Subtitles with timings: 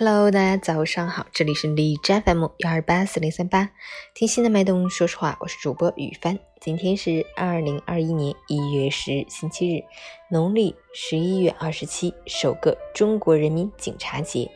[0.00, 3.70] Hello，大家早上好，这里是荔枝 FM 幺二八四零三八，
[4.14, 6.38] 听心的脉动，说实话，我是主播雨帆。
[6.60, 9.82] 今天是二零二一年一月十日，星期日，
[10.30, 14.48] 农历十一月二十七，首个中国人民警察节。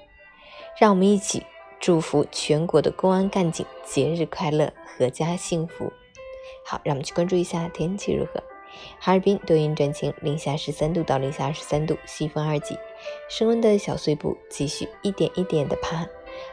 [0.78, 1.42] 让我们一起
[1.80, 5.92] 祝福全国的公安干警节日快乐，阖家幸福。
[6.64, 8.40] 好，让我们去关注一下天气如何。
[8.98, 12.76] 哈尔滨多云转晴，零下十三度到零下二十三度，西风二级。
[13.28, 16.06] 升温的小碎步继续一点一点的爬，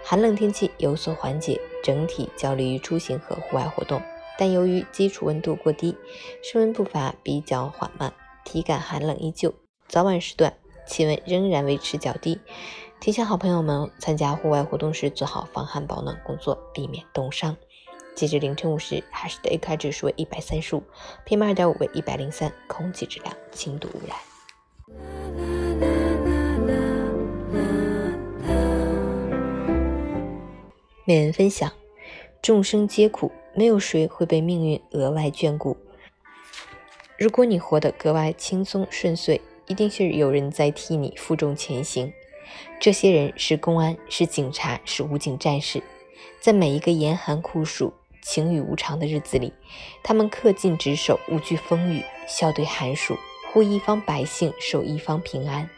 [0.03, 4.01] 寒冷天气有所缓解，整体较利于出行和户外活动。
[4.37, 5.95] 但由于基础温度过低，
[6.41, 8.13] 升温步伐比较缓慢，
[8.43, 9.53] 体感寒冷依旧。
[9.87, 10.53] 早晚时段
[10.87, 12.39] 气温仍然维持较低，
[12.99, 17.57] 提醒好朋友们参加户外活动时做好防寒保暖工作，避免冻伤。
[18.15, 20.83] 截至凌晨五时，哈市的 AQI 指数为一百三十五
[21.25, 24.17] ，PM 二点五为一百零三，空气质量轻度污染。
[31.05, 31.71] 每人分享：
[32.41, 35.77] 众生皆苦，没有谁会被命运额外眷顾。
[37.17, 42.11] 如果你活得格外轻松顺遂，一定是有人在替你负重前行。
[42.79, 45.81] 这些人是公安，是警察，是武警战士。
[46.39, 49.53] 在每一个严寒酷暑、晴雨无常的日子里，
[50.03, 53.17] 他们恪尽职守，无惧风雨，笑对寒暑，
[53.51, 55.69] 护一方百姓，守一方平安。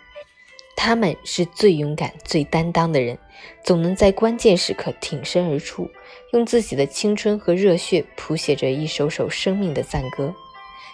[0.75, 3.17] 他们是最勇敢、最担当的人，
[3.63, 5.89] 总能在关键时刻挺身而出，
[6.33, 10.33] 用自己的青春和热血谱写着一首首生命的赞歌。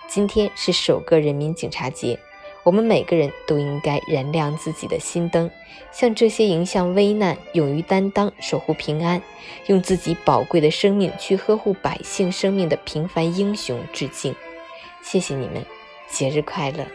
[0.10, 2.20] 今天是首个人民警察节，
[2.68, 5.50] 我们每个人都应该燃亮自己的心灯，
[5.90, 9.22] 向这些迎向危难、勇于担当、守护平安、
[9.68, 14.36] 用自己宝贵的生命去呵护百姓生命的平凡英雄致敬。
[15.02, 15.66] 谢谢你们，
[16.10, 16.86] 节日快乐！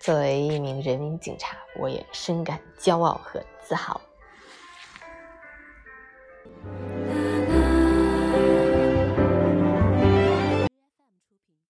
[0.00, 4.00] 作为一名人民警察，我也深感骄傲和自豪。